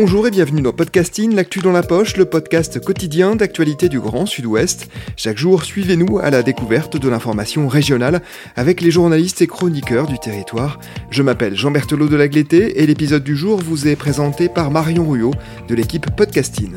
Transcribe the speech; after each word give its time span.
Bonjour 0.00 0.28
et 0.28 0.30
bienvenue 0.30 0.62
dans 0.62 0.72
Podcasting, 0.72 1.34
l'actu 1.34 1.58
dans 1.58 1.72
la 1.72 1.82
poche, 1.82 2.16
le 2.16 2.24
podcast 2.24 2.78
quotidien 2.78 3.34
d'actualité 3.34 3.88
du 3.88 3.98
Grand 3.98 4.26
Sud-Ouest. 4.26 4.88
Chaque 5.16 5.38
jour, 5.38 5.64
suivez-nous 5.64 6.20
à 6.20 6.30
la 6.30 6.44
découverte 6.44 6.96
de 6.96 7.08
l'information 7.08 7.66
régionale 7.66 8.22
avec 8.54 8.80
les 8.80 8.92
journalistes 8.92 9.42
et 9.42 9.48
chroniqueurs 9.48 10.06
du 10.06 10.16
territoire. 10.20 10.78
Je 11.10 11.24
m'appelle 11.24 11.56
Jean 11.56 11.72
Berthelot 11.72 12.06
de 12.06 12.14
Lagleté 12.14 12.80
et 12.80 12.86
l'épisode 12.86 13.24
du 13.24 13.36
jour 13.36 13.58
vous 13.58 13.88
est 13.88 13.96
présenté 13.96 14.48
par 14.48 14.70
Marion 14.70 15.04
Ruyot 15.04 15.32
de 15.66 15.74
l'équipe 15.74 16.06
Podcasting. 16.14 16.74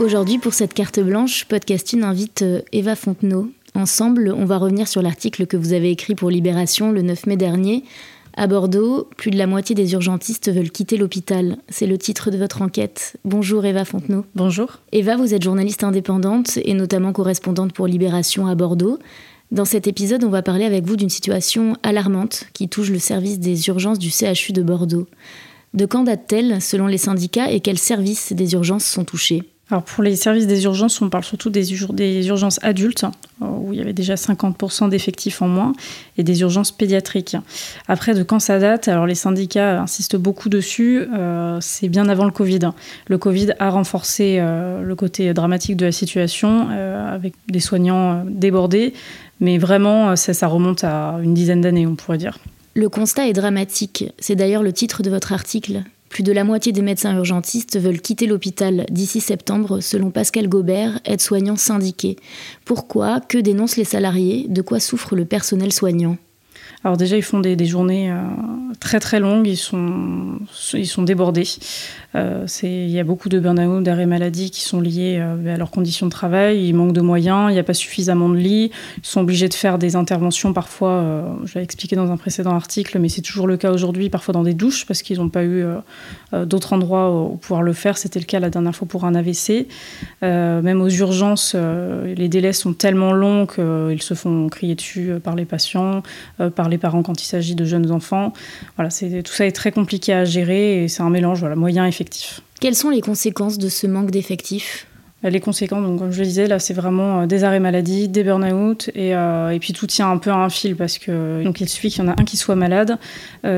Aujourd'hui, 0.00 0.38
pour 0.38 0.54
cette 0.54 0.72
carte 0.72 0.98
blanche, 0.98 1.44
Podcasting 1.44 2.02
invite 2.02 2.40
euh, 2.40 2.62
Eva 2.72 2.96
Fontenot. 2.96 3.50
Ensemble, 3.74 4.32
on 4.36 4.44
va 4.44 4.58
revenir 4.58 4.86
sur 4.86 5.02
l'article 5.02 5.46
que 5.46 5.56
vous 5.56 5.72
avez 5.72 5.90
écrit 5.90 6.14
pour 6.14 6.30
Libération 6.30 6.92
le 6.92 7.02
9 7.02 7.26
mai 7.26 7.36
dernier 7.36 7.82
à 8.36 8.46
Bordeaux, 8.46 9.08
plus 9.16 9.30
de 9.30 9.36
la 9.36 9.46
moitié 9.46 9.74
des 9.74 9.92
urgentistes 9.92 10.50
veulent 10.52 10.70
quitter 10.70 10.96
l'hôpital. 10.96 11.56
C'est 11.68 11.86
le 11.86 11.98
titre 11.98 12.30
de 12.30 12.36
votre 12.36 12.62
enquête. 12.62 13.16
Bonjour 13.24 13.64
Eva 13.64 13.84
Fontenot. 13.84 14.24
Bonjour. 14.34 14.80
Eva, 14.92 15.16
vous 15.16 15.34
êtes 15.34 15.42
journaliste 15.42 15.84
indépendante 15.84 16.58
et 16.64 16.74
notamment 16.74 17.12
correspondante 17.12 17.72
pour 17.72 17.86
Libération 17.86 18.48
à 18.48 18.54
Bordeaux. 18.56 18.98
Dans 19.52 19.64
cet 19.64 19.86
épisode, 19.86 20.24
on 20.24 20.30
va 20.30 20.42
parler 20.42 20.64
avec 20.64 20.84
vous 20.84 20.96
d'une 20.96 21.10
situation 21.10 21.76
alarmante 21.84 22.46
qui 22.54 22.68
touche 22.68 22.90
le 22.90 22.98
service 22.98 23.38
des 23.38 23.68
urgences 23.68 24.00
du 24.00 24.10
CHU 24.10 24.52
de 24.52 24.62
Bordeaux. 24.62 25.06
De 25.72 25.86
quand 25.86 26.04
date-t-elle 26.04 26.60
selon 26.60 26.88
les 26.88 26.98
syndicats 26.98 27.50
et 27.50 27.60
quels 27.60 27.78
services 27.78 28.32
des 28.32 28.54
urgences 28.54 28.84
sont 28.84 29.04
touchés? 29.04 29.42
Alors 29.70 29.84
pour 29.84 30.02
les 30.02 30.16
services 30.16 30.46
des 30.46 30.64
urgences, 30.64 31.00
on 31.00 31.08
parle 31.08 31.24
surtout 31.24 31.50
des, 31.50 31.64
des 31.92 32.26
urgences 32.28 32.58
adultes, 32.62 33.06
où 33.40 33.72
il 33.72 33.78
y 33.78 33.82
avait 33.82 33.92
déjà 33.92 34.14
50% 34.14 34.88
d'effectifs 34.88 35.42
en 35.42 35.48
moins, 35.48 35.72
et 36.16 36.22
des 36.22 36.40
urgences 36.40 36.70
pédiatriques. 36.70 37.36
Après, 37.88 38.14
de 38.14 38.22
quand 38.22 38.38
ça 38.38 38.58
date 38.58 38.88
Alors 38.88 39.06
les 39.06 39.14
syndicats 39.14 39.80
insistent 39.80 40.16
beaucoup 40.16 40.48
dessus, 40.48 41.06
euh, 41.14 41.58
c'est 41.60 41.88
bien 41.88 42.08
avant 42.08 42.24
le 42.24 42.30
Covid. 42.30 42.70
Le 43.08 43.18
Covid 43.18 43.52
a 43.58 43.70
renforcé 43.70 44.38
euh, 44.38 44.82
le 44.82 44.94
côté 44.94 45.32
dramatique 45.34 45.76
de 45.76 45.86
la 45.86 45.92
situation, 45.92 46.68
avec 46.68 47.34
des 47.48 47.60
soignants 47.60 48.24
débordés, 48.26 48.94
mais 49.40 49.58
vraiment, 49.58 50.16
ça 50.16 50.46
remonte 50.46 50.84
à 50.84 51.18
une 51.22 51.34
dizaine 51.34 51.60
d'années, 51.60 51.86
on 51.86 51.94
pourrait 51.94 52.18
dire. 52.18 52.38
Le 52.74 52.88
constat 52.88 53.28
est 53.28 53.32
dramatique, 53.32 54.04
c'est 54.18 54.34
d'ailleurs 54.34 54.62
le 54.62 54.72
titre 54.72 55.02
de 55.02 55.10
votre 55.10 55.32
article. 55.32 55.82
Plus 56.14 56.22
de 56.22 56.30
la 56.30 56.44
moitié 56.44 56.70
des 56.70 56.80
médecins 56.80 57.12
urgentistes 57.16 57.76
veulent 57.76 58.00
quitter 58.00 58.28
l'hôpital 58.28 58.86
d'ici 58.88 59.20
septembre, 59.20 59.80
selon 59.80 60.12
Pascal 60.12 60.46
Gobert, 60.46 61.00
aide-soignant 61.04 61.56
syndiqué. 61.56 62.14
Pourquoi 62.64 63.18
Que 63.18 63.36
dénoncent 63.36 63.76
les 63.76 63.84
salariés? 63.84 64.46
De 64.48 64.62
quoi 64.62 64.78
souffre 64.78 65.16
le 65.16 65.24
personnel 65.24 65.72
soignant? 65.72 66.16
Alors 66.84 66.96
déjà, 66.96 67.16
ils 67.16 67.22
font 67.24 67.40
des, 67.40 67.66
journées 67.66 68.12
euh, 68.12 68.22
très 68.78 69.00
très 69.00 69.18
longues, 69.18 69.48
ils 69.48 69.56
sont, 69.56 70.38
ils 70.74 70.86
sont 70.86 71.02
débordés. 71.02 71.48
Euh, 72.16 72.46
il 72.62 72.90
y 72.90 73.00
a 73.00 73.04
beaucoup 73.04 73.28
de 73.28 73.38
burn-out, 73.38 73.82
d'arrêts 73.82 74.06
maladie 74.06 74.50
qui 74.50 74.60
sont 74.60 74.80
liés 74.80 75.18
euh, 75.18 75.54
à 75.54 75.56
leurs 75.56 75.70
conditions 75.70 76.06
de 76.06 76.10
travail. 76.10 76.64
Il 76.66 76.74
manque 76.74 76.92
de 76.92 77.00
moyens, 77.00 77.50
il 77.50 77.54
n'y 77.54 77.58
a 77.58 77.64
pas 77.64 77.74
suffisamment 77.74 78.28
de 78.28 78.36
lits. 78.36 78.70
Ils 78.98 79.06
sont 79.06 79.20
obligés 79.20 79.48
de 79.48 79.54
faire 79.54 79.78
des 79.78 79.96
interventions 79.96 80.52
parfois, 80.52 80.90
euh, 80.90 81.22
je 81.44 81.54
l'ai 81.58 81.64
expliqué 81.64 81.96
dans 81.96 82.10
un 82.10 82.16
précédent 82.16 82.54
article, 82.54 82.98
mais 82.98 83.08
c'est 83.08 83.22
toujours 83.22 83.46
le 83.46 83.56
cas 83.56 83.72
aujourd'hui, 83.72 84.10
parfois 84.10 84.32
dans 84.32 84.42
des 84.42 84.54
douches 84.54 84.86
parce 84.86 85.02
qu'ils 85.02 85.18
n'ont 85.18 85.28
pas 85.28 85.44
eu 85.44 85.64
d'autres 86.32 86.72
endroits 86.72 87.10
où 87.12 87.36
pouvoir 87.36 87.62
le 87.62 87.72
faire. 87.72 87.98
C'était 87.98 88.18
le 88.18 88.24
cas 88.24 88.40
la 88.40 88.50
dernière 88.50 88.74
fois 88.74 88.86
pour 88.86 89.04
un 89.04 89.14
AVC. 89.14 89.66
même 90.22 90.80
aux 90.80 90.88
urgences, 90.88 91.54
les 91.54 92.28
délais 92.28 92.52
sont 92.52 92.72
tellement 92.72 93.12
longs 93.12 93.46
qu'ils 93.46 94.02
se 94.02 94.14
font 94.14 94.48
crier 94.48 94.74
dessus 94.74 95.12
par 95.22 95.34
les 95.34 95.44
patients, 95.44 96.02
par 96.54 96.68
les 96.68 96.78
parents 96.78 97.02
quand 97.02 97.22
il 97.22 97.26
s'agit 97.26 97.54
de 97.54 97.64
jeunes 97.64 97.90
enfants. 97.90 98.32
Voilà, 98.76 98.90
tout 98.90 99.32
ça 99.32 99.46
est 99.46 99.52
très 99.52 99.72
compliqué 99.72 100.12
à 100.12 100.24
gérer 100.24 100.84
et 100.84 100.88
c'est 100.88 101.02
un 101.02 101.10
mélange 101.10 101.40
voilà, 101.40 101.56
moyen 101.56 101.86
effectif 101.86 102.03
quelles 102.60 102.74
sont 102.74 102.90
les 102.90 103.00
conséquences 103.00 103.58
de 103.58 103.68
ce 103.68 103.86
manque 103.86 104.10
d'effectifs? 104.10 104.86
Euh, 105.24 105.30
les 105.30 105.40
conséquences, 105.40 105.82
donc, 105.82 105.98
comme 105.98 106.12
je 106.12 106.20
le 106.20 106.26
disais, 106.26 106.46
là, 106.46 106.58
c'est 106.58 106.74
vraiment 106.74 107.20
euh, 107.20 107.26
des 107.26 107.44
arrêts 107.44 107.60
maladie, 107.60 108.08
des 108.08 108.24
burn-out, 108.24 108.90
et, 108.94 109.14
euh, 109.14 109.50
et, 109.50 109.58
puis 109.58 109.72
tout 109.72 109.86
tient 109.86 110.10
un 110.10 110.18
peu 110.18 110.30
à 110.30 110.36
un 110.36 110.48
fil 110.48 110.76
parce 110.76 110.98
que 110.98 111.42
donc 111.42 111.60
il 111.60 111.68
suffit 111.68 111.90
qu'il 111.90 112.04
y 112.04 112.06
en 112.06 112.10
a 112.10 112.20
un 112.20 112.24
qui 112.24 112.36
soit 112.36 112.56
malade. 112.56 112.98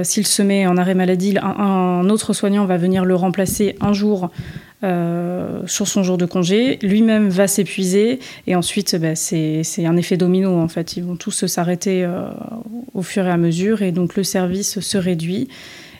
S'il 0.02 0.26
se 0.26 0.42
met 0.42 0.66
en 0.66 0.76
arrêt 0.76 0.94
maladie, 0.94 1.36
un, 1.40 2.08
autre 2.08 2.32
soignant 2.32 2.64
va 2.64 2.76
venir 2.76 3.04
le 3.04 3.14
remplacer 3.14 3.76
un 3.80 3.92
jour 3.92 4.30
sur 4.82 5.88
son 5.88 6.02
jour 6.02 6.18
de 6.18 6.26
congé. 6.26 6.78
Lui-même 6.82 7.28
va 7.28 7.46
s'épuiser, 7.46 8.18
et 8.46 8.54
ensuite, 8.54 8.96
bah, 8.96 9.14
c'est 9.14 9.86
un 9.86 9.96
effet 9.96 10.16
domino 10.16 10.58
en 10.58 10.68
fait. 10.68 10.96
Ils 10.96 11.04
vont 11.04 11.16
tous 11.16 11.46
s'arrêter 11.46 12.08
au 12.94 13.02
fur 13.02 13.26
et 13.26 13.30
à 13.30 13.36
mesure, 13.36 13.82
et 13.82 13.92
donc 13.92 14.16
le 14.16 14.24
service 14.24 14.80
se 14.80 14.98
réduit. 14.98 15.48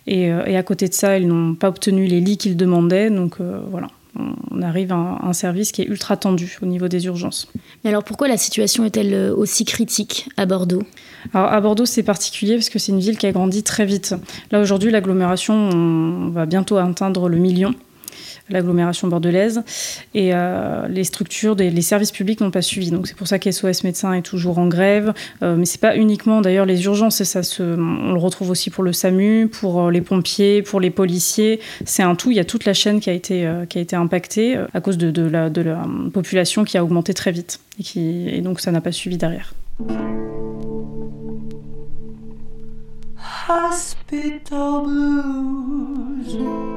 Euh, 0.09 0.44
et, 0.47 0.56
à 0.56 0.62
côté 0.62 0.89
de 0.89 0.94
ça, 0.94 1.19
ils 1.19 1.27
n'ont 1.27 1.55
pas 1.55 1.69
obtenu 1.69 2.06
les 2.06 2.21
lits 2.21 2.37
qu'ils 2.37 2.56
demandaient. 2.56 3.11
Donc 3.11 3.41
euh, 3.41 3.61
voilà, 3.71 3.89
on 4.50 4.62
arrive 4.62 4.93
à 4.93 5.19
un, 5.22 5.33
service 5.33 5.72
qui 5.72 5.83
est 5.83 5.87
ultra 5.87 6.17
tendu 6.17 6.59
au 6.62 6.67
niveau 6.67 6.89
des 6.89 7.06
urgences. 7.06 7.49
Mais 7.84 7.91
alors 7.91 8.05
pourquoi 8.05 8.28
la 8.28 8.37
situation 8.37 8.84
est-elle 8.84 9.15
euh, 9.15 9.34
aussi 9.34 9.65
critique 9.65 10.28
à 10.37 10.47
Bordeaux? 10.47 10.83
Alors 11.34 11.53
à 11.53 11.61
Bordeaux 11.61 11.87
c'est 11.87 12.03
particulier 12.03 12.55
parce 12.55 12.71
que 12.71 12.78
c'est 12.78 12.93
une 12.93 13.00
ville 13.00 13.19
qui 13.19 13.27
a 13.27 13.33
grandi 13.33 13.62
très 13.62 13.84
vite. 13.84 14.15
Là 14.50 14.61
aujourd'hui 14.61 14.91
l'agglomération 14.91 15.55
on 15.55 16.28
va 16.31 16.47
bientôt 16.47 16.77
atteindre 16.77 17.28
le 17.28 17.37
million 17.37 17.75
l'agglomération 18.49 19.09
bordelaise. 19.09 19.62
Et 20.15 20.31
euh, 20.33 20.89
les 20.89 21.05
structures, 21.05 21.55
les 21.55 21.83
services 21.83 22.12
publics 22.12 22.41
n'ont 22.41 22.51
pas 22.51 22.62
suivi. 22.62 22.91
Donc 22.91 23.07
c'est 23.07 23.17
pour 23.17 23.27
ça 23.27 23.39
qu'SOS 23.39 23.84
Médecins 23.84 24.12
est 24.12 24.23
toujours 24.23 24.59
en 24.59 24.69
grève. 24.69 25.12
Euh, 25.43 25.57
mais 25.57 25.67
c'est 25.67 25.81
pas 25.81 25.97
uniquement 25.97 26.41
d'ailleurs 26.41 26.67
les 26.67 26.84
urgences, 26.84 27.23
ça 27.23 27.43
se, 27.43 27.62
on 27.62 28.12
le 28.12 28.19
retrouve 28.19 28.51
aussi 28.51 28.71
pour 28.71 28.84
le 28.84 28.93
SAMU, 28.93 29.49
pour 29.49 29.83
euh, 29.83 29.91
les 29.91 30.01
pompiers, 30.01 30.62
pour 30.62 30.81
les 30.81 30.91
policiers. 30.91 31.61
C'est 31.84 32.03
un 32.03 32.15
tout. 32.15 32.31
Il 32.31 32.37
y 32.37 32.41
a 32.41 32.45
toute 32.45 32.65
la 32.65 32.75
chaîne 32.75 33.01
qui 33.01 33.11
a 33.11 33.12
été, 33.12 33.49
qui 33.69 33.79
a 33.79 33.81
été 33.81 33.97
impactée 33.97 34.57
à 34.75 34.81
cause 34.81 34.99
de, 34.99 35.23
la, 35.23 35.51
population 36.13 36.65
qui 36.65 36.78
a 36.78 36.84
augmenté 36.84 37.15
très 37.15 37.33
vite. 37.33 37.61
Et 37.97 38.41
donc 38.41 38.61
ça 38.61 38.71
n'a 38.71 38.81
pas 38.81 38.93
suivi 38.93 39.17
derrière. 39.17 39.55
Hospital 43.49 44.83
blues. 44.84 46.75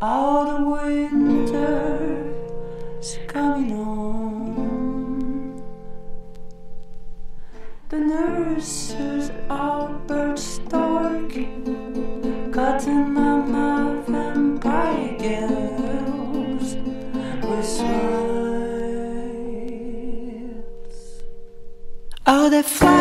autumn 0.00 0.70
winter's 0.70 2.38
coming 3.26 3.72
on. 3.72 5.62
The 7.88 7.98
nurses 7.98 9.32
are 9.50 9.88
bird 10.06 10.36
storking, 10.36 11.64
cotton 12.52 13.14
my 13.14 13.40
vampire 14.06 15.16
girls 15.18 16.76
with 17.44 17.66
smiles. 17.66 18.18
Oh, 22.26 22.48
they 22.50 22.62
fly. 22.62 22.97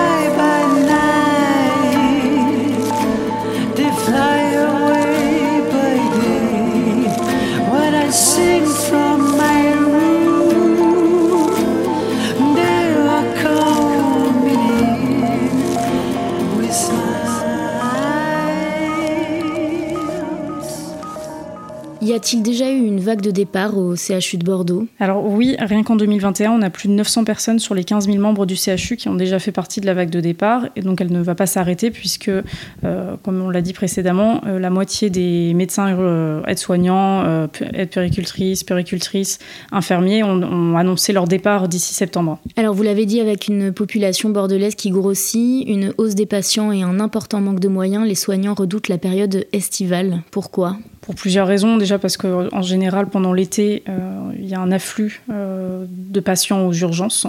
Il 22.17 22.21
y 22.21 22.23
a 22.23 22.23
t 22.23 22.37
il 22.37 22.41
déjà 22.41 22.71
eu 22.71 22.79
une 22.79 22.99
vague 22.99 23.21
de 23.21 23.29
départ 23.29 23.77
au 23.77 23.95
CHU 23.95 24.37
de 24.37 24.43
Bordeaux? 24.43 24.87
Alors 24.99 25.23
oui, 25.23 25.55
rien 25.59 25.83
qu'en 25.83 25.95
2021, 25.95 26.49
on 26.49 26.63
a 26.63 26.71
plus 26.71 26.87
de 26.87 26.93
900 26.93 27.25
personnes 27.25 27.59
sur 27.59 27.75
les 27.75 27.83
15 27.83 28.07
000 28.07 28.17
membres 28.17 28.47
du 28.47 28.55
CHU 28.55 28.95
qui 28.97 29.07
ont 29.07 29.13
déjà 29.13 29.37
fait 29.37 29.51
partie 29.51 29.81
de 29.81 29.85
la 29.85 29.93
vague 29.93 30.09
de 30.09 30.19
départ. 30.19 30.63
Et 30.75 30.81
donc 30.81 30.99
elle 30.99 31.11
ne 31.11 31.21
va 31.21 31.35
pas 31.35 31.45
s'arrêter 31.45 31.91
puisque, 31.91 32.29
euh, 32.29 33.15
comme 33.21 33.39
on 33.39 33.51
l'a 33.51 33.61
dit 33.61 33.73
précédemment, 33.73 34.41
euh, 34.47 34.57
la 34.57 34.71
moitié 34.71 35.11
des 35.11 35.53
médecins 35.53 35.95
euh, 35.95 36.41
aides-soignants, 36.47 37.47
aides 37.75 37.91
péricultrices, 37.91 38.63
péricultrices, 38.63 39.37
infirmiers 39.71 40.23
ont, 40.23 40.41
ont 40.41 40.75
annoncé 40.75 41.13
leur 41.13 41.27
départ 41.27 41.67
d'ici 41.67 41.93
septembre. 41.93 42.39
Alors 42.55 42.73
vous 42.73 42.81
l'avez 42.81 43.05
dit, 43.05 43.21
avec 43.21 43.47
une 43.47 43.71
population 43.71 44.31
bordelaise 44.31 44.73
qui 44.73 44.89
grossit, 44.89 45.69
une 45.69 45.93
hausse 45.99 46.15
des 46.15 46.25
patients 46.25 46.71
et 46.71 46.81
un 46.81 46.99
important 46.99 47.41
manque 47.41 47.59
de 47.59 47.67
moyens, 47.67 48.07
les 48.07 48.15
soignants 48.15 48.55
redoutent 48.55 48.87
la 48.87 48.97
période 48.97 49.45
estivale. 49.53 50.23
Pourquoi? 50.31 50.77
Pour 51.07 51.15
plusieurs 51.15 51.47
raisons. 51.47 51.77
Déjà 51.77 51.97
parce 51.97 52.17
qu'en 52.17 52.61
général, 52.61 53.07
pendant 53.07 53.31
l'été, 53.31 53.81
euh, 53.87 54.33
il 54.37 54.45
y 54.45 54.53
a 54.53 54.59
un 54.59 54.73
afflux 54.73 55.21
euh, 55.31 55.85
de 55.87 56.19
patients 56.19 56.67
aux 56.67 56.73
urgences. 56.73 57.27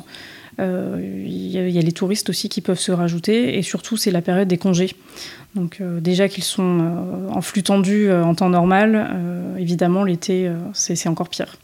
Euh, 0.58 0.98
il 1.00 1.46
y, 1.46 1.78
a 1.78 1.82
les 1.82 1.92
touristes 1.92 2.28
aussi 2.28 2.48
qui 2.48 2.60
peuvent 2.60 2.80
se 2.80 2.90
rajouter. 2.90 3.56
Et 3.56 3.62
surtout, 3.62 3.96
c'est 3.96 4.10
la 4.10 4.20
période 4.20 4.48
des 4.48 4.58
congés. 4.58 4.96
Donc 5.54 5.80
déjà 6.00 6.28
qu'ils 6.28 6.42
sont 6.42 7.28
en 7.32 7.40
flux 7.40 7.62
tendu 7.62 8.12
en 8.12 8.34
temps 8.34 8.50
normal, 8.50 9.08
évidemment, 9.58 10.02
l'été, 10.02 10.50
c'est 10.74 11.08
encore 11.08 11.28
pire. 11.28 11.56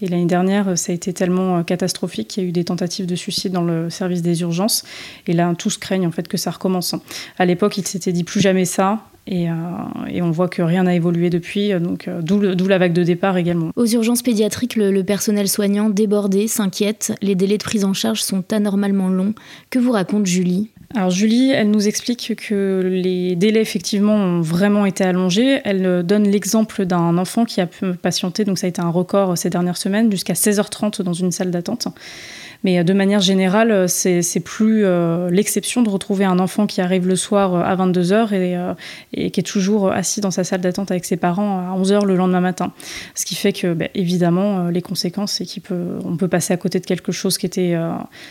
Et 0.00 0.06
l'année 0.06 0.26
dernière, 0.26 0.78
ça 0.78 0.92
a 0.92 0.94
été 0.94 1.12
tellement 1.12 1.64
catastrophique 1.64 2.28
qu'il 2.28 2.44
y 2.44 2.46
a 2.46 2.48
eu 2.48 2.52
des 2.52 2.64
tentatives 2.64 3.06
de 3.06 3.16
suicide 3.16 3.52
dans 3.52 3.64
le 3.64 3.90
service 3.90 4.22
des 4.22 4.40
urgences. 4.42 4.84
Et 5.26 5.32
là, 5.32 5.52
tous 5.58 5.76
craignent 5.76 6.06
en 6.06 6.12
fait 6.12 6.28
que 6.28 6.36
ça 6.36 6.52
recommence. 6.52 6.94
À 7.38 7.44
l'époque, 7.44 7.76
ils 7.76 7.86
s'étaient 7.86 8.12
dit 8.12 8.24
plus 8.24 8.40
jamais 8.40 8.64
ça. 8.64 9.00
Euh, 9.30 9.50
et, 10.08 10.22
on 10.22 10.30
voit 10.30 10.48
que 10.48 10.62
rien 10.62 10.84
n'a 10.84 10.94
évolué 10.94 11.30
depuis, 11.30 11.72
euh, 11.72 11.80
donc 11.80 12.06
euh, 12.06 12.20
d'où 12.22 12.68
la 12.68 12.78
vague 12.78 12.92
de 12.92 13.02
départ 13.02 13.36
également. 13.36 13.70
Aux 13.74 13.86
urgences 13.86 14.22
pédiatriques, 14.22 14.76
le, 14.76 15.02
personnel 15.02 15.48
soignant 15.48 15.90
débordé 15.90 16.48
s'inquiète. 16.48 17.12
Les 17.22 17.34
délais 17.34 17.58
de 17.58 17.62
prise 17.62 17.84
en 17.84 17.92
charge 17.92 18.22
sont 18.22 18.44
anormalement 18.52 19.08
longs. 19.08 19.34
Que 19.70 19.78
vous 19.78 19.92
raconte 19.92 20.26
Julie? 20.26 20.70
Alors 20.94 21.10
Julie, 21.10 21.50
elle 21.50 21.70
nous 21.70 21.88
explique 21.88 22.34
que 22.36 22.82
les 22.84 23.34
délais 23.34 23.60
effectivement 23.60 24.14
ont 24.14 24.40
vraiment 24.40 24.86
été 24.86 25.02
allongés. 25.02 25.60
Elle 25.64 26.04
donne 26.04 26.28
l'exemple 26.28 26.86
d'un 26.86 27.18
enfant 27.18 27.44
qui 27.44 27.60
a 27.60 27.68
patienté, 28.00 28.44
donc 28.44 28.58
ça 28.58 28.66
a 28.66 28.68
été 28.68 28.80
un 28.80 28.90
record 28.90 29.36
ces 29.36 29.50
dernières 29.50 29.76
semaines, 29.76 30.10
jusqu'à 30.10 30.34
16h30 30.34 31.02
dans 31.02 31.12
une 31.12 31.32
salle 31.32 31.50
d'attente. 31.50 31.88
Mais 32.66 32.80
euh, 32.80 32.82
de 32.82 32.92
manière 32.92 33.20
générale, 33.20 33.70
euh, 33.70 33.86
c'est 33.86 34.40
plus 34.40 34.84
euh, 34.84 35.30
l'exception 35.30 35.84
de 35.84 35.88
retrouver 35.88 36.24
un 36.24 36.40
enfant 36.40 36.66
qui 36.66 36.80
arrive 36.80 37.06
le 37.06 37.14
soir 37.14 37.54
à 37.54 37.76
22h 37.76 38.34
et, 39.12 39.30
qui 39.30 39.40
est 39.40 39.44
toujours 39.44 39.92
assis 39.92 40.20
dans 40.20 40.32
sa 40.32 40.42
salle 40.42 40.62
d'attente 40.62 40.90
avec 40.90 41.04
ses 41.04 41.16
parents 41.16 41.60
à 41.60 41.80
11h 41.80 42.04
le 42.04 42.16
lendemain 42.16 42.40
matin. 42.40 42.72
Ce 43.14 43.24
qui 43.24 43.36
fait 43.36 43.52
que, 43.52 43.72
bah, 43.72 43.86
évidemment, 43.94 44.68
les 44.68 44.82
conséquences, 44.82 45.34
c'est 45.34 45.46
qu'on 45.46 45.60
peut, 45.60 45.98
on 46.04 46.16
peut 46.16 46.26
passer 46.26 46.52
à 46.54 46.56
côté 46.56 46.80
de 46.80 46.86
quelque 46.86 47.12
chose 47.12 47.38
qui 47.38 47.46
était 47.46 47.76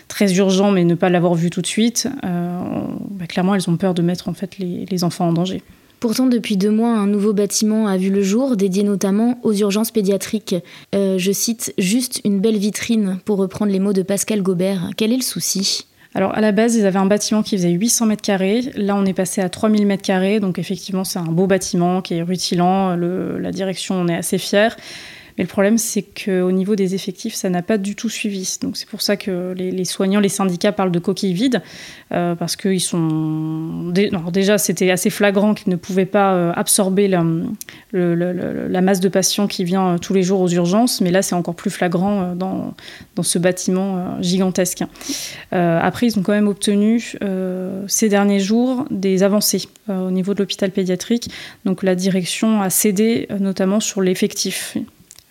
très 0.09 0.33
urgent, 0.35 0.69
mais 0.71 0.83
ne 0.83 0.95
pas 0.95 1.09
l'avoir 1.09 1.35
vu 1.35 1.49
tout 1.49 1.61
de 1.61 1.67
suite. 1.67 2.09
Bah, 2.21 3.27
clairement, 3.27 3.55
elles 3.55 3.69
ont 3.69 3.77
peur 3.77 3.93
de 3.93 4.01
mettre 4.01 4.27
en 4.27 4.33
fait 4.33 4.57
les 4.57 5.03
enfants 5.05 5.29
en 5.29 5.33
danger. 5.33 5.63
Pourtant, 6.05 6.27
depuis 6.27 6.55
deux 6.55 6.69
mois, 6.69 6.91
un 6.91 7.07
nouveau 7.07 7.33
bâtiment 7.33 7.87
a 7.87 7.97
vu 7.97 8.11
le 8.11 8.21
jour, 8.21 8.55
dédié 8.55 8.83
notamment 8.83 9.39
aux 9.41 9.53
urgences 9.53 9.89
pédiatriques. 9.89 10.53
Euh, 10.93 11.17
je 11.17 11.31
cite 11.31 11.73
juste 11.79 12.21
une 12.23 12.39
belle 12.39 12.59
vitrine, 12.59 13.17
pour 13.25 13.39
reprendre 13.39 13.71
les 13.71 13.79
mots 13.79 13.91
de 13.91 14.03
Pascal 14.03 14.43
Gobert. 14.43 14.91
Quel 14.97 15.11
est 15.11 15.15
le 15.17 15.23
souci? 15.23 15.87
Alors 16.13 16.35
à 16.35 16.41
la 16.41 16.51
base, 16.51 16.75
ils 16.75 16.85
avaient 16.85 16.99
un 16.99 17.07
bâtiment 17.07 17.41
qui 17.41 17.57
faisait 17.57 17.71
800 17.71 18.05
mètres 18.05 18.21
carrés. 18.21 18.61
Là, 18.75 18.95
on 18.95 19.03
est 19.03 19.15
passé 19.15 19.41
à 19.41 19.49
3000 19.49 19.87
mètres 19.87 20.03
carrés. 20.03 20.39
Donc 20.39 20.59
effectivement, 20.59 21.03
c'est 21.03 21.17
un 21.17 21.23
beau 21.23 21.47
bâtiment 21.47 22.03
qui 22.03 22.13
est 22.13 22.21
rutilant. 22.21 22.95
la 22.95 23.51
direction, 23.51 23.95
on 23.95 24.07
est 24.07 24.15
assez 24.15 24.37
fiers. 24.37 24.75
Mais 25.37 25.43
le 25.43 25.49
problème, 25.49 25.77
c'est 25.77 26.01
qu'au 26.01 26.51
niveau 26.51 26.75
des 26.75 26.95
effectifs, 26.95 27.33
ça 27.33 27.49
n'a 27.49 27.61
pas 27.61 27.77
du 27.77 27.95
tout 27.95 28.09
suivi. 28.09 28.57
Donc 28.61 28.77
c'est 28.77 28.87
pour 28.87 29.01
ça 29.01 29.17
que 29.17 29.53
les, 29.53 29.85
soignants, 29.85 30.21
les 30.21 30.29
syndicats 30.29 30.71
parlent 30.71 30.91
de 30.91 30.99
coquilles 30.99 31.33
vides, 31.33 31.61
euh, 32.13 32.35
parce 32.35 32.55
qu'ils 32.55 32.81
sont... 32.81 33.91
déjà, 34.31 34.57
c'était 34.57 34.91
assez 34.91 35.09
flagrant 35.09 35.53
qu'ils 35.53 35.71
ne 35.71 35.75
pouvaient 35.75 36.05
pas 36.05 36.33
euh, 36.33 36.53
absorber 36.55 37.09
la, 37.09 37.21
masse 38.81 38.99
de 39.01 39.09
patients 39.09 39.47
qui 39.47 39.65
vient 39.65 39.95
euh, 39.95 39.97
tous 39.97 40.13
les 40.13 40.23
jours 40.23 40.39
aux 40.39 40.49
urgences, 40.49 41.01
mais 41.01 41.11
là, 41.11 41.21
c'est 41.21 41.35
encore 41.35 41.55
plus 41.55 41.69
flagrant 41.69 42.33
dans 42.35 42.73
ce 43.21 43.39
bâtiment 43.39 44.21
gigantesque. 44.21 44.83
après, 45.51 46.07
ils 46.07 46.17
ont 46.17 46.21
quand 46.21 46.33
même 46.33 46.47
obtenu 46.47 47.15
ces 47.87 48.09
derniers 48.09 48.39
jours 48.39 48.85
des 48.89 49.23
avancées 49.23 49.67
au 49.89 50.11
niveau 50.11 50.33
de 50.33 50.39
l'hôpital 50.39 50.71
pédiatrique. 50.71 51.29
Donc 51.65 51.83
la 51.83 51.95
direction 51.95 52.61
a 52.61 52.69
cédé 52.69 53.27
notamment 53.39 53.79
sur 53.79 54.01
l'effectif. 54.01 54.77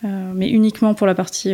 Euh, 0.05 0.31
mais 0.35 0.49
uniquement 0.49 0.93
pour 0.93 1.07
la 1.07 1.15
partie 1.15 1.53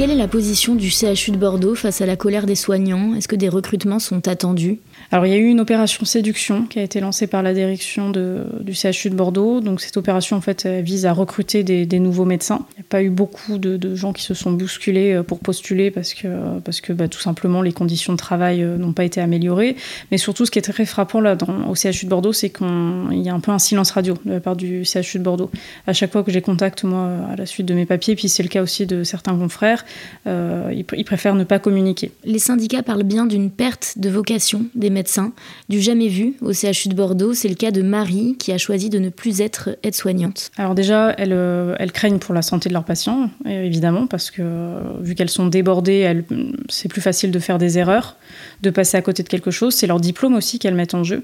euh, 0.00 0.04
enfant. 0.14 0.28
position 0.28 0.74
du 0.74 0.90
CHU 0.90 1.30
de 1.30 1.36
Bordeaux 1.36 1.74
face 1.74 2.00
à 2.00 2.06
la 2.06 2.16
colère 2.16 2.46
des 2.46 2.54
soignants? 2.54 3.14
Est-ce 3.14 3.28
que 3.28 3.36
des 3.36 3.48
recrutements 3.48 3.98
sont 3.98 4.26
attendus? 4.28 4.80
Alors 5.14 5.26
il 5.26 5.32
y 5.32 5.36
a 5.36 5.38
eu 5.38 5.46
une 5.46 5.60
opération 5.60 6.04
séduction 6.04 6.64
qui 6.64 6.80
a 6.80 6.82
été 6.82 6.98
lancée 6.98 7.28
par 7.28 7.42
la 7.42 7.54
direction 7.54 8.10
du 8.10 8.74
CHU 8.74 9.10
de 9.10 9.14
Bordeaux. 9.14 9.60
Donc 9.60 9.80
cette 9.80 9.96
opération 9.96 10.36
en 10.36 10.40
fait 10.40 10.66
vise 10.66 11.06
à 11.06 11.12
recruter 11.12 11.62
des, 11.62 12.00
nouveaux 12.00 12.24
médecins. 12.24 12.66
Il 12.72 12.80
n'y 12.80 12.80
a 12.80 12.88
pas 12.88 13.02
eu 13.02 13.10
beaucoup 13.10 13.58
de, 13.58 13.94
gens 13.94 14.12
qui 14.12 14.24
se 14.24 14.34
sont 14.34 14.50
bousculés 14.50 15.12
euh, 15.12 15.22
pour 15.22 15.38
postuler 15.38 15.92
parce 15.92 16.14
que, 16.14 16.58
parce 16.64 16.80
que 16.80 16.92
bah, 16.92 17.06
tout 17.06 17.20
simplement 17.20 17.62
les 17.62 17.72
conditions 17.72 18.12
de 18.12 18.18
travail 18.18 18.62
euh, 18.62 18.76
n'ont 18.76 18.92
pas 18.92 19.04
été 19.04 19.20
améliorées. 19.20 19.76
Mais 20.10 20.18
surtout 20.18 20.46
ce 20.46 20.50
qui 20.50 20.58
est 20.58 20.62
très 20.62 20.84
frappant 20.84 21.20
là 21.20 21.36
au 21.68 21.74
CHU 21.76 22.06
de 22.06 22.10
Bordeaux, 22.10 22.32
c'est 22.32 22.50
qu'il 22.50 23.22
y 23.22 23.28
a 23.28 23.34
un 23.34 23.40
peu 23.40 23.52
un 23.52 23.60
silence 23.60 23.92
radio 23.92 24.14
de 24.24 24.32
la 24.32 24.40
part 24.40 24.56
du 24.56 24.84
CHU 24.84 25.18
de 25.18 25.22
Bordeaux. 25.22 25.50
À 25.86 25.92
chaque 25.92 26.10
fois 26.10 26.24
que 26.24 26.32
j'ai 26.32 26.42
contact 26.42 26.82
moi 26.82 27.10
à 27.30 27.36
la 27.36 27.46
suite 27.46 27.66
de 27.66 27.74
mes 27.74 27.86
papiers, 27.86 28.16
puis 28.16 28.28
c'est 28.28 28.42
le 28.42 28.48
cas 28.48 28.62
aussi 28.62 28.84
de 28.86 29.04
certains 29.04 29.36
confrères, 29.36 29.84
euh, 30.26 30.72
ils 30.74 31.04
préfèrent 31.04 31.36
ne 31.36 31.44
pas 31.44 31.60
communiquer. 31.60 32.10
Les 32.24 32.40
syndicats 32.40 32.82
parlent 32.82 33.04
bien 33.04 33.26
d'une 33.26 33.50
perte 33.50 33.94
de 33.96 34.08
vocation 34.08 34.66
des 34.84 34.90
médecins 34.90 35.32
du 35.70 35.80
jamais 35.80 36.08
vu 36.08 36.34
au 36.42 36.52
CHU 36.52 36.88
de 36.88 36.94
Bordeaux. 36.94 37.32
C'est 37.32 37.48
le 37.48 37.54
cas 37.54 37.70
de 37.70 37.80
Marie 37.80 38.36
qui 38.38 38.52
a 38.52 38.58
choisi 38.58 38.90
de 38.90 38.98
ne 38.98 39.08
plus 39.08 39.40
être 39.40 39.78
aide-soignante. 39.82 40.50
Alors 40.58 40.74
déjà, 40.74 41.10
elles, 41.16 41.32
euh, 41.32 41.74
elles, 41.78 41.90
craignent 41.92 42.18
pour 42.18 42.34
la 42.34 42.42
santé 42.42 42.68
de 42.68 42.74
leurs 42.74 42.84
patients, 42.84 43.30
euh, 43.46 43.64
évidemment, 43.64 44.06
parce 44.06 44.30
que 44.30 44.42
euh, 44.42 44.80
vu 45.00 45.14
qu'elles 45.14 45.30
sont 45.30 45.46
débordées, 45.46 46.22
c'est 46.68 46.88
plus 46.88 47.00
facile 47.00 47.30
de 47.30 47.38
faire 47.38 47.56
des 47.56 47.78
erreurs, 47.78 48.16
de 48.62 48.68
passer 48.68 48.96
à 48.98 49.02
côté 49.02 49.22
de 49.22 49.28
quelque 49.28 49.50
chose. 49.50 49.74
C'est 49.74 49.86
leur 49.86 50.00
diplôme 50.00 50.34
aussi 50.34 50.58
qu'elles 50.58 50.74
mettent 50.74 50.94
en 50.94 51.02
jeu. 51.02 51.22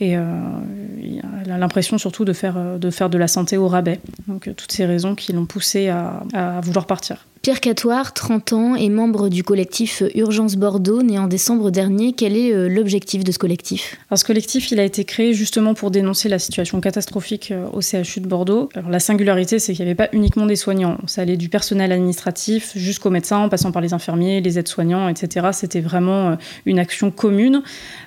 Et 0.00 0.12
elle 0.12 1.50
a 1.52 1.58
l'impression 1.58 1.98
surtout 1.98 2.24
de 2.24 2.32
faire, 2.32 2.78
de 2.78 2.90
faire 2.90 3.10
de 3.10 3.18
la 3.18 3.28
santé 3.28 3.58
au 3.58 3.68
rabais. 3.68 4.00
Donc 4.28 4.48
toutes 4.56 4.72
ces 4.72 4.86
raisons 4.86 5.14
qui 5.14 5.32
l'ont 5.32 5.44
poussée 5.44 5.88
à, 5.88 6.22
à 6.32 6.60
vouloir 6.60 6.86
partir. 6.86 7.26
Pierre 7.42 7.60
Catoire, 7.60 8.12
30 8.12 8.52
ans, 8.52 8.74
est 8.74 8.90
membre 8.90 9.30
du 9.30 9.42
collectif 9.42 10.02
Urgence 10.14 10.56
Bordeaux, 10.56 11.00
né 11.02 11.18
en 11.18 11.26
décembre 11.26 11.70
dernier. 11.70 12.12
Quel 12.12 12.36
est 12.36 12.52
euh, 12.52 12.68
l'objectif 12.68 13.24
de 13.24 13.32
ce 13.32 13.38
collectif? 13.38 13.96
Alors, 14.10 14.18
Ce 14.18 14.26
collectif, 14.26 14.70
il 14.72 14.78
a 14.78 14.84
été 14.84 15.04
créé 15.06 15.32
justement 15.32 15.72
pour 15.72 15.90
dénoncer 15.90 16.28
la 16.28 16.38
situation 16.38 16.82
catastrophique 16.82 17.50
euh, 17.50 17.64
au 17.72 17.80
CHU 17.80 18.20
de 18.20 18.26
Bordeaux. 18.26 18.68
Alors, 18.74 18.90
la 18.90 19.00
singularité, 19.00 19.58
c'est 19.58 19.72
qu'il 19.72 19.86
n'y 19.86 19.90
avait 19.90 19.96
pas 19.96 20.10
uniquement 20.12 20.44
des 20.44 20.54
soignants. 20.54 20.98
Ça 21.06 21.22
allait 21.22 21.38
du 21.38 21.48
personnel 21.48 21.92
administratif 21.92 22.72
jusqu'aux 22.76 23.08
médecins, 23.08 23.38
en 23.38 23.48
passant 23.48 23.72
par 23.72 23.80
les 23.80 23.94
infirmiers, 23.94 24.42
les 24.42 24.58
aides-soignants, 24.58 25.08
etc. 25.08 25.48
C'était 25.54 25.80
vraiment 25.80 26.32
euh, 26.32 26.36
une 26.66 26.78
action 26.78 27.10
commune. 27.10 27.62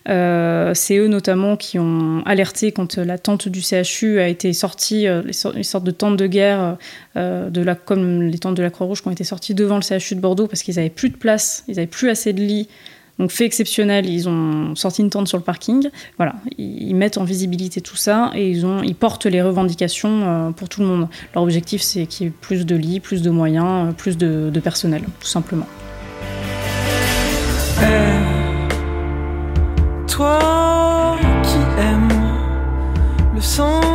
c'est 0.06 0.98
eux 0.98 1.08
notamment 1.08 1.58
qui 1.58 1.80
ont 1.80 1.83
alerté 2.26 2.72
quand 2.72 2.98
la 2.98 3.18
tente 3.18 3.48
du 3.48 3.62
CHU 3.62 4.20
a 4.20 4.28
été 4.28 4.54
sortie, 4.54 5.08
les, 5.26 5.34
sortes 5.64 5.84
de 5.84 5.92
tentes 5.92 6.18
de 6.18 6.28
guerre, 6.28 6.78
de 7.16 7.62
la, 7.62 7.76
comme 7.76 8.24
les 8.24 8.40
tentes 8.40 8.58
de 8.58 8.64
la 8.64 8.70
Croix-Rouge 8.70 9.02
qui 9.02 9.08
ont 9.08 9.12
été 9.12 9.24
sorties 9.24 9.54
devant 9.54 9.78
le 9.78 9.82
CHU 9.82 10.16
de 10.16 10.20
Bordeaux 10.20 10.48
parce 10.48 10.64
qu'ils 10.64 10.76
n'avaient 10.76 10.90
plus 10.90 11.10
de 11.10 11.18
place, 11.18 11.64
ils 11.68 11.76
n'avaient 11.76 11.88
plus 11.88 12.10
assez 12.10 12.34
de 12.34 12.42
lits. 12.42 12.68
Donc 13.20 13.32
fait 13.32 13.46
exceptionnel, 13.46 14.08
ils 14.08 14.28
ont 14.28 14.76
sorti 14.76 15.02
une 15.02 15.10
tente 15.10 15.28
sur 15.28 15.38
le 15.38 15.44
parking. 15.44 15.90
Voilà, 16.18 16.36
ils 16.58 16.96
mettent 16.96 17.18
en 17.18 17.24
visibilité 17.24 17.80
tout 17.80 17.96
ça 17.96 18.32
et 18.34 18.50
ils, 18.50 18.66
ont, 18.66 18.82
ils 18.82 18.96
portent 18.96 19.26
les 19.26 19.42
revendications 19.42 20.54
pour 20.58 20.68
tout 20.68 20.82
le 20.82 20.88
monde. 20.88 21.08
Leur 21.36 21.44
objectif, 21.44 21.82
c'est 21.82 22.08
qu'il 22.08 22.28
y 22.28 22.30
ait 22.30 22.34
plus 22.42 22.66
de 22.66 22.76
lits, 22.76 23.00
plus 23.00 23.22
de 23.22 23.30
moyens, 23.30 23.94
plus 23.96 24.18
de, 24.18 24.52
personnel, 24.64 25.04
tout 25.20 25.28
simplement. 25.28 25.68
toi 30.08 30.63
le 33.60 33.93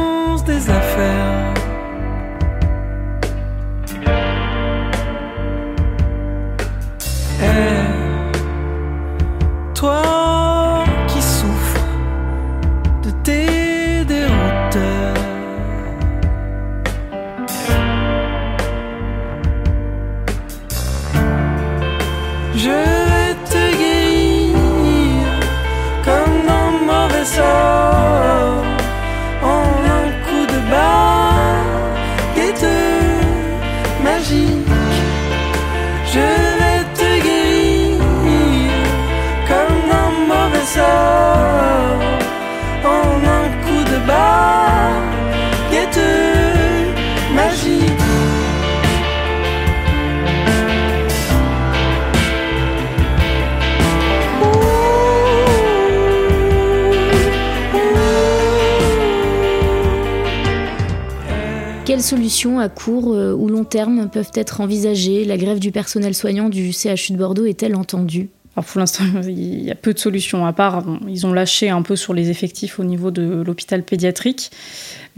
solutions 62.08 62.58
à 62.58 62.70
court 62.70 63.12
euh, 63.12 63.34
ou 63.34 63.48
long 63.48 63.64
terme 63.64 64.08
peuvent 64.08 64.30
être 64.32 64.62
envisagées. 64.62 65.26
La 65.26 65.36
grève 65.36 65.58
du 65.58 65.72
personnel 65.72 66.14
soignant 66.14 66.48
du 66.48 66.72
CHU 66.72 67.12
de 67.12 67.18
Bordeaux 67.18 67.44
est-elle 67.44 67.76
entendue? 67.76 68.30
Pour 68.64 68.80
l'instant, 68.80 69.04
il 69.26 69.64
y 69.64 69.70
a 69.70 69.74
peu 69.74 69.92
de 69.92 69.98
solutions 69.98 70.46
à 70.46 70.52
part. 70.52 70.84
ils 71.08 71.26
ont 71.26 71.32
lâché 71.32 71.70
un 71.70 71.82
peu 71.82 71.96
sur 71.96 72.14
les 72.14 72.30
effectifs 72.30 72.78
au 72.78 72.84
niveau 72.84 73.10
de 73.10 73.42
l'hôpital 73.44 73.82
pédiatrique. 73.82 74.50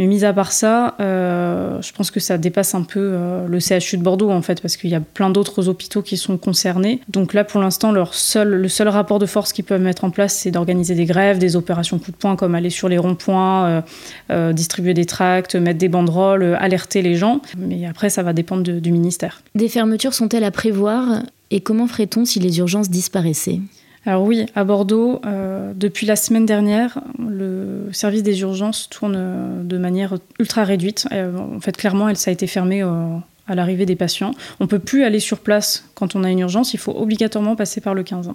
Mais 0.00 0.06
mis 0.06 0.25
à 0.25 0.32
part 0.32 0.50
ça, 0.50 0.94
euh, 1.00 1.80
je 1.82 1.92
pense 1.92 2.11
que 2.11 2.20
ça 2.20 2.38
dépasse 2.38 2.75
un 2.75 2.85
peu 2.85 3.00
euh, 3.00 3.47
le 3.47 3.61
CHU 3.61 3.99
de 3.99 4.02
Bordeaux 4.02 4.30
en 4.30 4.40
fait, 4.40 4.62
parce 4.62 4.78
qu'il 4.78 4.88
y 4.88 4.94
a 4.94 5.00
plein 5.00 5.28
d'autres 5.28 5.68
hôpitaux 5.68 6.00
qui 6.00 6.16
sont 6.16 6.38
concernés. 6.38 7.02
Donc 7.09 7.35
là, 7.35 7.44
pour 7.44 7.61
l'instant, 7.61 7.92
seul, 8.11 8.49
le 8.49 8.68
seul 8.70 8.88
rapport 8.88 9.18
de 9.18 9.26
force 9.26 9.52
qu'ils 9.52 9.66
peuvent 9.66 9.82
mettre 9.82 10.04
en 10.04 10.11
place, 10.11 10.35
c'est 10.35 10.50
d'organiser 10.50 10.94
des 10.94 11.04
grèves, 11.04 11.38
des 11.38 11.54
opérations 11.54 11.99
coup 11.99 12.12
de 12.12 12.16
poing, 12.16 12.35
comme 12.35 12.54
aller 12.54 12.70
sur 12.70 12.88
les 12.88 12.97
ronds-points, 12.97 13.82
euh, 14.30 14.52
distribuer 14.54 14.94
des 14.94 15.04
tracts, 15.04 15.54
mettre 15.54 15.78
des 15.78 15.88
banderoles, 15.88 16.56
alerter 16.59 17.02
les 17.02 17.16
gens. 17.16 17.42
Mais 17.59 17.85
après, 17.85 18.09
ça 18.09 18.23
va 18.23 18.32
dépendre 18.32 18.62
du 18.62 18.92
ministère. 18.92 19.42
Des 19.54 19.68
fermetures 19.68 20.14
sont-elles 20.14 20.44
à 20.44 20.50
prévoir? 20.50 21.23
Et 21.50 21.61
comment 21.61 21.87
ferait-on 21.87 22.25
si 22.25 22.40
les 22.40 22.59
urgences 22.59 22.90
disparaissaient? 22.90 23.61
Alors 24.07 24.23
oui, 24.23 24.47
à 24.54 24.64
Bordeaux, 24.64 25.21
euh, 25.26 25.73
depuis 25.76 26.07
la 26.07 26.16
semaine 26.16 26.47
dernière, 26.47 27.00
le 27.19 27.90
service 27.92 28.23
des 28.23 28.40
urgences 28.40 28.88
tourne 28.88 29.16
euh, 29.16 29.62
de 29.62 29.76
manière 29.76 30.16
ultra 30.38 30.64
réduite. 30.64 31.07
Euh, 31.12 31.37
en 31.37 31.61
fait, 31.61 31.76
clairement, 31.76 32.14
ça 32.14 32.30
a 32.30 32.33
été 32.33 32.47
fermé 32.47 32.80
à 32.80 33.54
l'arrivée 33.54 33.85
des 33.85 33.97
patients. 33.97 34.30
On 34.59 34.64
ne 34.64 34.69
peut 34.69 34.78
plus 34.78 35.04
aller 35.04 35.21
sur 35.21 35.40
place 35.40 35.85
quand 35.95 36.16
on 36.16 36.25
a 36.25 36.30
une 36.30 36.38
urgence, 36.38 36.73
il 36.73 36.78
faut 36.78 36.97
obligatoirement 36.97 37.57
passer 37.57 37.83
par 37.83 37.95
le 37.95 38.02
15. 38.02 38.30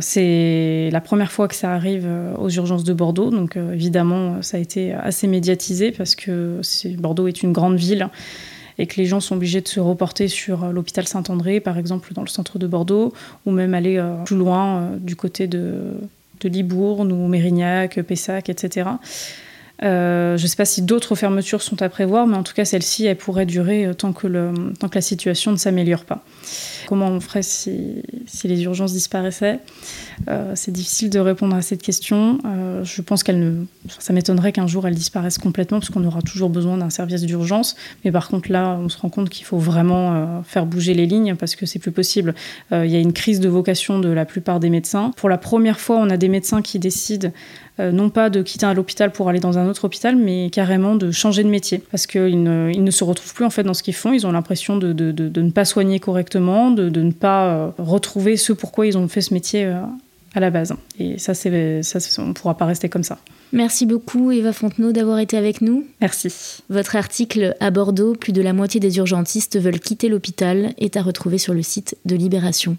c'est 0.00 0.90
la 0.92 1.00
première 1.00 1.32
fois 1.32 1.48
que 1.48 1.54
ça 1.54 1.72
arrive 1.72 2.06
aux 2.38 2.50
urgences 2.50 2.84
de 2.84 2.92
Bordeaux, 2.92 3.30
donc 3.30 3.56
évidemment, 3.56 4.42
ça 4.42 4.58
a 4.58 4.60
été 4.60 4.92
assez 4.92 5.26
médiatisé 5.26 5.90
parce 5.90 6.14
que 6.14 6.60
Bordeaux 6.98 7.28
est 7.28 7.42
une 7.42 7.52
grande 7.52 7.76
ville 7.76 8.08
et 8.78 8.86
que 8.86 8.96
les 8.96 9.06
gens 9.06 9.20
sont 9.20 9.36
obligés 9.36 9.60
de 9.60 9.68
se 9.68 9.80
reporter 9.80 10.28
sur 10.28 10.64
euh, 10.64 10.72
l'hôpital 10.72 11.06
Saint-André, 11.06 11.60
par 11.60 11.78
exemple 11.78 12.12
dans 12.14 12.22
le 12.22 12.28
centre 12.28 12.58
de 12.58 12.66
Bordeaux, 12.66 13.12
ou 13.46 13.50
même 13.50 13.74
aller 13.74 13.96
euh, 13.98 14.14
plus 14.24 14.36
loin 14.36 14.80
euh, 14.80 14.96
du 14.96 15.16
côté 15.16 15.46
de, 15.46 15.94
de 16.40 16.48
Libourne 16.48 17.12
ou 17.12 17.28
Mérignac, 17.28 18.00
Pessac, 18.02 18.48
etc. 18.48 18.90
je 19.80 20.32
ne 20.42 20.46
sais 20.46 20.56
pas 20.56 20.64
si 20.64 20.82
d'autres 20.82 21.14
fermetures 21.14 21.62
sont 21.62 21.82
à 21.82 21.88
prévoir, 21.88 22.26
mais 22.26 22.36
en 22.36 22.42
tout 22.42 22.54
cas, 22.54 22.64
celle-ci, 22.64 23.06
elle 23.06 23.16
pourrait 23.16 23.46
durer 23.46 23.90
tant 23.96 24.12
que, 24.12 24.26
le, 24.26 24.52
tant 24.78 24.88
que 24.88 24.94
la 24.94 25.00
situation 25.00 25.50
ne 25.50 25.56
s'améliore 25.56 26.04
pas. 26.04 26.24
Comment 26.86 27.08
on 27.08 27.20
ferait 27.20 27.42
si, 27.42 28.02
les 28.44 28.62
urgences 28.62 28.92
disparaissaient 28.92 29.60
euh, 30.28 30.52
C'est 30.54 30.72
difficile 30.72 31.10
de 31.10 31.18
répondre 31.18 31.54
à 31.54 31.62
cette 31.62 31.82
question. 31.82 32.38
Euh, 32.44 32.84
je 32.84 33.02
pense 33.02 33.22
qu'elle 33.22 33.40
ne, 33.40 33.64
ça 33.98 34.12
m'étonnerait 34.12 34.52
qu'un 34.52 34.66
jour 34.66 34.86
elles 34.86 34.94
disparaissent 34.94 35.38
complètement, 35.38 35.78
parce 35.78 35.90
qu'on 35.90 36.04
aura 36.04 36.22
toujours 36.22 36.50
besoin 36.50 36.76
d'un 36.76 36.90
service 36.90 37.22
d'urgence. 37.22 37.76
Mais 38.04 38.12
par 38.12 38.28
contre, 38.28 38.50
là, 38.50 38.78
on 38.80 38.88
se 38.88 38.98
rend 38.98 39.08
compte 39.08 39.30
qu'il 39.30 39.46
faut 39.46 39.58
vraiment 39.58 40.14
euh, 40.14 40.42
faire 40.44 40.66
bouger 40.66 40.94
les 40.94 41.06
lignes, 41.06 41.34
parce 41.36 41.56
que 41.56 41.66
c'est 41.66 41.78
plus 41.78 41.92
possible. 41.92 42.34
Il 42.70 42.90
y 42.90 42.96
a 42.96 43.00
une 43.00 43.12
crise 43.12 43.40
de 43.40 43.48
vocation 43.48 43.98
de 43.98 44.08
la 44.08 44.24
plupart 44.24 44.60
des 44.60 44.70
médecins. 44.70 45.12
Pour 45.16 45.28
la 45.28 45.38
première 45.38 45.80
fois, 45.80 45.96
on 45.98 46.10
a 46.10 46.16
des 46.16 46.28
médecins 46.28 46.62
qui 46.62 46.78
décident 46.78 47.30
non 47.78 48.10
pas 48.10 48.30
de 48.30 48.42
quitter 48.42 48.66
un 48.66 48.76
hôpital 48.76 49.12
pour 49.12 49.28
aller 49.28 49.40
dans 49.40 49.58
un 49.58 49.68
autre 49.68 49.84
hôpital, 49.84 50.16
mais 50.16 50.50
carrément 50.50 50.94
de 50.94 51.10
changer 51.10 51.42
de 51.42 51.48
métier. 51.48 51.82
Parce 51.90 52.06
qu'ils 52.06 52.42
ne, 52.42 52.70
ils 52.72 52.84
ne 52.84 52.90
se 52.90 53.04
retrouvent 53.04 53.34
plus 53.34 53.44
en 53.44 53.50
fait 53.50 53.62
dans 53.62 53.74
ce 53.74 53.82
qu'ils 53.82 53.94
font. 53.94 54.12
Ils 54.12 54.26
ont 54.26 54.32
l'impression 54.32 54.76
de, 54.76 54.92
de, 54.92 55.10
de, 55.10 55.28
de, 55.28 55.42
ne 55.42 55.50
pas 55.50 55.64
soigner 55.64 55.98
correctement, 55.98 56.70
de, 56.70 56.88
ne 56.88 57.12
pas 57.12 57.48
euh, 57.48 57.70
retrouver 57.78 58.36
ce 58.36 58.52
pourquoi 58.52 58.86
ils 58.86 58.98
ont 58.98 59.08
fait 59.08 59.20
ce 59.20 59.34
métier 59.34 59.64
euh, 59.64 59.80
à 60.34 60.40
la 60.40 60.50
base. 60.50 60.74
Et 60.98 61.18
ça, 61.18 61.34
c'est, 61.34 61.82
ça 61.82 61.98
on 62.18 62.26
ne 62.26 62.32
pourra 62.32 62.56
pas 62.56 62.66
rester 62.66 62.88
comme 62.88 63.04
ça. 63.04 63.18
Merci 63.52 63.84
beaucoup 63.84 64.30
Eva 64.30 64.52
Fontenot 64.52 64.92
d'avoir 64.92 65.18
été 65.18 65.36
avec 65.36 65.60
nous. 65.60 65.86
Merci. 66.00 66.62
Votre 66.70 66.96
article 66.96 67.54
à 67.60 67.70
Bordeaux, 67.70 68.14
plus 68.14 68.32
de 68.32 68.40
la 68.40 68.54
moitié 68.54 68.80
des 68.80 68.96
urgentistes 68.96 69.60
veulent 69.60 69.80
quitter 69.80 70.08
l'hôpital, 70.08 70.72
est 70.78 70.96
à 70.96 71.02
retrouver 71.02 71.36
sur 71.36 71.52
le 71.52 71.62
site 71.62 71.96
de 72.06 72.16
Libération. 72.16 72.78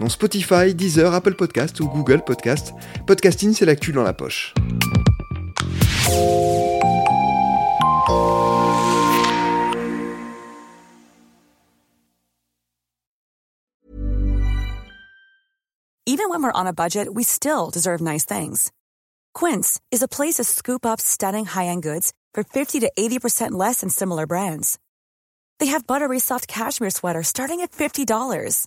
dans 0.00 0.08
Spotify, 0.08 0.74
Deezer, 0.74 1.12
Apple 1.12 1.34
Podcast 1.34 1.80
ou 1.80 1.88
Google 1.88 2.22
Podcast. 2.22 2.72
Podcasting, 3.06 3.54
c'est 3.54 3.66
l'actu 3.66 3.92
dans 3.92 4.02
la 4.02 4.12
poche. 4.12 4.54
Even 16.08 16.30
when 16.30 16.42
we're 16.42 16.52
on 16.52 16.66
a 16.66 16.72
budget, 16.72 17.12
we 17.12 17.24
still 17.24 17.68
deserve 17.70 18.00
nice 18.00 18.24
things. 18.24 18.72
Quince 19.34 19.80
is 19.90 20.02
a 20.02 20.08
place 20.08 20.36
to 20.36 20.44
scoop 20.44 20.86
up 20.86 21.00
stunning 21.00 21.44
high-end 21.44 21.82
goods 21.82 22.12
for 22.32 22.42
50 22.42 22.80
to 22.80 22.92
80% 22.98 23.52
less 23.52 23.80
than 23.80 23.90
similar 23.90 24.26
brands. 24.26 24.78
They 25.58 25.66
have 25.66 25.86
buttery 25.86 26.20
soft 26.20 26.48
cashmere 26.48 26.90
sweaters 26.90 27.28
starting 27.28 27.60
at 27.60 27.72
$50 27.72 28.66